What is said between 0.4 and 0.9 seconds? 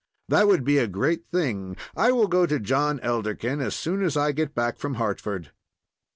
would be a